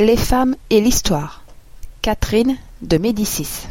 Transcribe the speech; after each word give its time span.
Les 0.00 0.16
femmes 0.16 0.54
et 0.70 0.80
l'histoire. 0.80 1.42
Catherine 2.02 2.56
de 2.82 2.98
Médicis. 2.98 3.66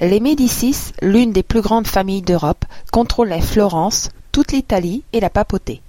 Les 0.00 0.18
Médicis, 0.18 0.90
l'une 1.00 1.30
des 1.30 1.44
plus 1.44 1.60
grandes 1.60 1.86
familles 1.86 2.22
d'Europe, 2.22 2.64
contrôlaient 2.90 3.40
Florence, 3.40 4.08
toute 4.32 4.50
l'Italie 4.50 5.04
et 5.12 5.20
la 5.20 5.30
papauté. 5.30 5.80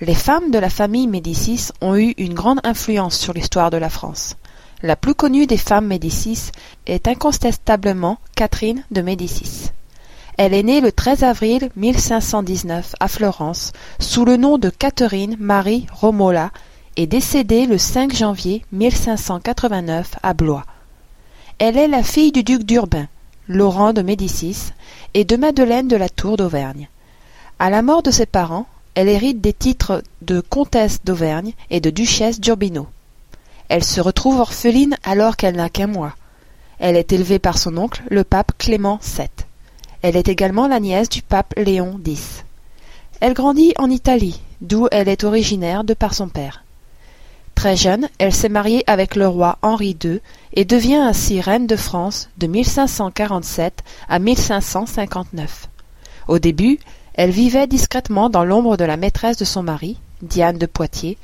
Les 0.00 0.16
femmes 0.16 0.50
de 0.50 0.58
la 0.58 0.70
famille 0.70 1.06
Médicis 1.06 1.68
ont 1.80 1.94
eu 1.94 2.14
une 2.18 2.34
grande 2.34 2.58
influence 2.64 3.16
sur 3.16 3.32
l'histoire 3.32 3.70
de 3.70 3.76
la 3.76 3.90
France. 3.90 4.34
La 4.82 4.96
plus 4.96 5.14
connue 5.14 5.46
des 5.46 5.56
femmes 5.56 5.86
Médicis 5.86 6.50
est 6.88 7.06
incontestablement 7.06 8.18
Catherine 8.34 8.82
de 8.90 9.02
Médicis. 9.02 9.70
Elle 10.36 10.52
est 10.52 10.64
née 10.64 10.80
le 10.80 10.90
13 10.90 11.22
avril 11.22 11.70
1519 11.76 12.96
à 12.98 13.06
Florence 13.06 13.72
sous 14.00 14.24
le 14.24 14.36
nom 14.36 14.58
de 14.58 14.68
Catherine 14.68 15.36
Marie 15.38 15.86
Romola 15.92 16.50
est 16.96 17.06
décédée 17.06 17.66
le 17.66 17.76
5 17.76 18.14
janvier 18.14 18.64
1589 18.72 20.16
à 20.22 20.32
Blois. 20.32 20.64
Elle 21.58 21.76
est 21.76 21.88
la 21.88 22.02
fille 22.02 22.32
du 22.32 22.42
duc 22.42 22.62
d'Urbain, 22.62 23.06
Laurent 23.48 23.92
de 23.92 24.02
Médicis, 24.02 24.72
et 25.14 25.24
de 25.24 25.36
Madeleine 25.36 25.88
de 25.88 25.96
la 25.96 26.08
Tour 26.08 26.36
d'Auvergne. 26.36 26.88
À 27.58 27.70
la 27.70 27.82
mort 27.82 28.02
de 28.02 28.10
ses 28.10 28.26
parents, 28.26 28.66
elle 28.94 29.08
hérite 29.08 29.40
des 29.40 29.52
titres 29.52 30.02
de 30.22 30.40
comtesse 30.40 31.00
d'Auvergne 31.04 31.52
et 31.70 31.80
de 31.80 31.90
duchesse 31.90 32.40
d'Urbino. 32.40 32.86
Elle 33.68 33.84
se 33.84 34.00
retrouve 34.00 34.40
orpheline 34.40 34.96
alors 35.04 35.36
qu'elle 35.36 35.56
n'a 35.56 35.68
qu'un 35.68 35.86
mois. 35.86 36.14
Elle 36.78 36.96
est 36.96 37.12
élevée 37.12 37.38
par 37.38 37.58
son 37.58 37.76
oncle, 37.76 38.02
le 38.10 38.24
pape 38.24 38.52
Clément 38.58 39.00
VII. 39.02 39.28
Elle 40.02 40.16
est 40.16 40.28
également 40.28 40.68
la 40.68 40.80
nièce 40.80 41.08
du 41.08 41.22
pape 41.22 41.54
Léon 41.56 42.00
X. 42.04 42.44
Elle 43.20 43.34
grandit 43.34 43.72
en 43.76 43.90
Italie, 43.90 44.40
d'où 44.60 44.88
elle 44.92 45.08
est 45.08 45.24
originaire 45.24 45.84
de 45.84 45.94
par 45.94 46.14
son 46.14 46.28
père. 46.28 46.65
Très 47.56 47.74
jeune, 47.74 48.08
elle 48.18 48.34
s'est 48.34 48.50
mariée 48.50 48.84
avec 48.86 49.16
le 49.16 49.26
roi 49.26 49.58
Henri 49.62 49.96
II 50.04 50.20
et 50.52 50.66
devient 50.66 50.96
ainsi 50.96 51.40
reine 51.40 51.66
de 51.66 51.74
France 51.74 52.28
de 52.36 52.46
1547 52.46 53.82
à 54.08 54.18
1559. 54.18 55.68
Au 56.28 56.38
début, 56.38 56.78
elle 57.14 57.30
vivait 57.30 57.66
discrètement 57.66 58.28
dans 58.28 58.44
l'ombre 58.44 58.76
de 58.76 58.84
la 58.84 58.98
maîtresse 58.98 59.38
de 59.38 59.46
son 59.46 59.62
mari, 59.62 59.98
Diane 60.20 60.58
de 60.58 60.66
Poitiers, 60.66 61.16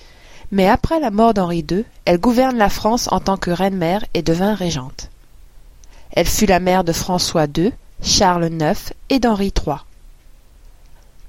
mais 0.50 0.68
après 0.68 1.00
la 1.00 1.10
mort 1.10 1.34
d'Henri 1.34 1.66
II, 1.70 1.84
elle 2.06 2.18
gouverne 2.18 2.56
la 2.56 2.70
France 2.70 3.08
en 3.12 3.20
tant 3.20 3.36
que 3.36 3.50
reine-mère 3.50 4.04
et 4.14 4.22
devint 4.22 4.54
régente. 4.54 5.10
Elle 6.12 6.26
fut 6.26 6.46
la 6.46 6.60
mère 6.60 6.82
de 6.82 6.92
François 6.92 7.46
II, 7.56 7.72
Charles 8.02 8.50
IX 8.50 8.94
et 9.10 9.18
d'Henri 9.18 9.52
III. 9.66 9.76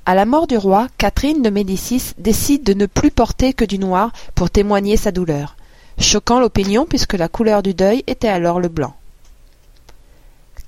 À 0.05 0.15
la 0.15 0.25
mort 0.25 0.47
du 0.47 0.57
roi, 0.57 0.87
Catherine 0.97 1.41
de 1.41 1.49
Médicis 1.49 2.11
décide 2.17 2.63
de 2.63 2.73
ne 2.73 2.87
plus 2.87 3.09
porter 3.09 3.53
que 3.53 3.63
du 3.63 3.79
noir 3.79 4.11
pour 4.35 4.49
témoigner 4.49 4.97
sa 4.97 5.13
douleur, 5.13 5.55
choquant 5.97 6.41
l'opinion 6.41 6.85
puisque 6.85 7.13
la 7.13 7.29
couleur 7.29 7.63
du 7.63 7.73
deuil 7.73 8.03
était 8.07 8.27
alors 8.27 8.59
le 8.59 8.67
blanc. 8.67 8.95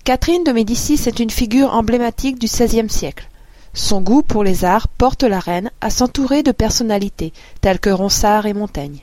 Catherine 0.06 0.46
de 0.46 0.54
Médicis 0.54 1.02
est 1.08 1.20
une 1.20 1.30
figure 1.32 1.74
emblématique 1.74 2.40
du 2.40 2.46
XVIe 2.46 2.90
siècle. 2.90 3.28
Son 3.74 4.00
goût 4.00 4.22
pour 4.22 4.46
les 4.46 4.64
arts 4.64 4.88
porte 4.88 5.24
la 5.24 5.40
reine 5.40 5.70
à 5.82 5.90
s'entourer 5.90 6.42
de 6.42 6.54
personnalités 6.54 7.34
telles 7.60 7.80
que 7.80 7.90
Ronsard 7.90 8.46
et 8.46 8.54
Montaigne. 8.54 9.00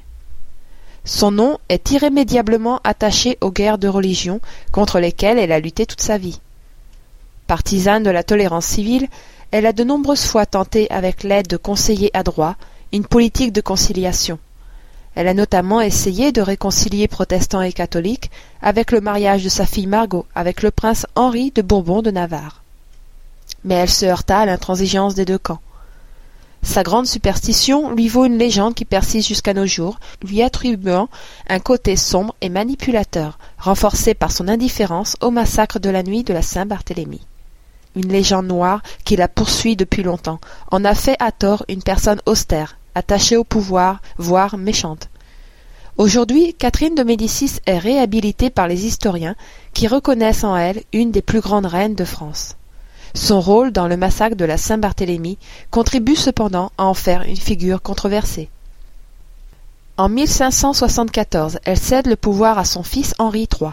Son 1.05 1.31
nom 1.31 1.59
est 1.69 1.91
irrémédiablement 1.91 2.81
attaché 2.85 3.37
aux 3.43 3.51
guerres 3.51 3.77
de 3.77 3.89
religion 3.89 4.41
contre 4.71 4.99
lesquelles 4.99 5.39
elle 5.39 5.53
a 5.53 5.61
lutté 5.61 5.85
toute 5.85 6.01
sa 6.01 6.17
vie. 6.17 6.41
Partisane 7.49 8.05
de 8.05 8.11
la 8.11 8.23
tolérance 8.23 8.65
civile, 8.65 9.09
elle 9.53 9.67
a 9.67 9.75
de 9.75 9.85
nombreuses 9.85 10.25
fois 10.25 10.47
tenté, 10.47 10.91
avec 10.91 11.23
l'aide 11.23 11.47
de 11.47 11.59
conseillers 11.59 12.11
adroits, 12.15 12.57
une 12.91 13.05
politique 13.05 13.53
de 13.53 13.61
conciliation. 13.61 14.39
Elle 15.15 15.29
a 15.29 15.35
notamment 15.35 15.83
essayé 15.83 16.33
de 16.33 16.41
réconcilier 16.41 17.07
protestants 17.07 17.61
et 17.61 17.75
catholiques 17.75 18.31
avec 18.63 18.91
le 18.91 19.03
mariage 19.03 19.45
de 19.45 19.51
sa 19.51 19.67
fille 19.67 19.87
Margot 19.87 20.25
avec 20.35 20.63
le 20.63 20.71
prince 20.71 21.07
Henri 21.17 21.53
de 21.55 21.61
Bourbon 21.61 22.01
de 22.01 22.11
Navarre. 22.11 22.63
Mais 23.63 23.75
elle 23.75 23.91
se 23.91 24.07
heurta 24.07 24.39
à 24.39 24.47
l'intransigeance 24.47 25.15
des 25.15 25.27
deux 25.27 25.39
camps. 25.39 25.61
Sa 26.63 26.83
grande 26.83 27.07
superstition 27.07 27.91
lui 27.91 28.09
vaut 28.09 28.25
une 28.25 28.39
légende 28.39 28.75
qui 28.75 28.87
persiste 28.87 29.29
jusqu'à 29.29 29.53
nos 29.53 29.67
jours, 29.67 30.01
lui 30.23 30.43
attribuant 30.43 31.11
un 31.49 31.59
côté 31.59 31.97
sombre 31.97 32.35
et 32.41 32.49
manipulateur, 32.49 33.39
renforcé 33.59 34.15
par 34.15 34.33
son 34.33 34.49
indifférence 34.49 35.17
au 35.21 35.31
massacre 35.31 35.79
de 35.79 35.91
la 35.91 36.03
nuit 36.03 36.23
de 36.23 36.33
la 36.33 36.41
Saint-Barthélemy 36.41 37.21
une 37.97 38.09
légende 38.13 38.47
noire 38.47 38.83
qui 39.05 39.17
la 39.17 39.29
poursuit 39.29 39.77
depuis 39.77 40.03
longtemps, 40.03 40.41
en 40.71 40.85
a 40.85 40.95
fait 40.95 41.17
à 41.19 41.33
tort 41.33 41.65
une 41.69 41.83
personne 41.83 42.21
austère, 42.27 42.77
attachée 42.95 43.37
au 43.37 43.45
pouvoir, 43.45 44.01
voire 44.19 44.57
méchante. 44.57 45.09
Aujourd'hui, 45.99 46.55
Catherine 46.55 46.95
de 46.95 47.03
Médicis 47.03 47.61
est 47.67 47.79
réhabilitée 47.79 48.49
par 48.49 48.67
les 48.67 48.87
historiens 48.87 49.37
qui 49.75 49.87
reconnaissent 49.87 50.45
en 50.45 50.57
elle 50.57 50.83
une 50.93 51.11
des 51.11 51.23
plus 51.23 51.41
grandes 51.41 51.67
reines 51.67 51.95
de 51.95 52.05
France. 52.05 52.57
Son 53.15 53.41
rôle 53.41 53.73
dans 53.73 53.89
le 53.89 53.99
massacre 53.99 54.37
de 54.37 54.47
la 54.47 54.57
Saint-Barthélemy 54.57 55.37
contribue 55.71 56.17
cependant 56.17 56.73
à 56.79 56.85
en 56.85 56.95
faire 56.95 57.23
une 57.23 57.37
figure 57.37 57.83
controversée. 57.83 58.49
En 59.99 60.09
1574, 60.09 61.59
elle 61.65 61.79
cède 61.79 62.07
le 62.07 62.17
pouvoir 62.17 62.59
à 62.59 62.65
son 62.65 62.83
fils 62.83 63.15
Henri 63.19 63.47
III. 63.61 63.73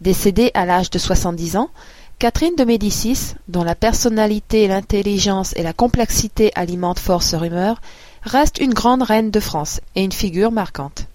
Décédé 0.00 0.52
à 0.54 0.64
l'âge 0.64 0.90
de 0.90 0.98
soixante-dix 0.98 1.56
ans, 1.56 1.70
Catherine 2.18 2.56
de 2.56 2.64
Médicis, 2.64 3.34
dont 3.46 3.62
la 3.62 3.76
personnalité, 3.76 4.66
l'intelligence 4.66 5.52
et 5.56 5.62
la 5.62 5.72
complexité 5.72 6.50
alimentent 6.56 6.98
fort 6.98 7.22
ce 7.22 7.36
rumeur, 7.36 7.80
reste 8.22 8.58
une 8.58 8.74
grande 8.74 9.02
reine 9.02 9.30
de 9.30 9.38
France 9.38 9.80
et 9.94 10.02
une 10.02 10.10
figure 10.10 10.50
marquante. 10.50 11.07